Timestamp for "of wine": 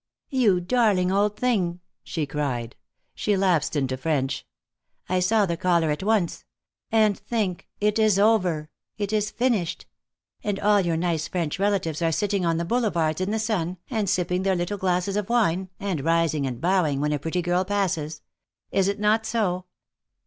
15.15-15.69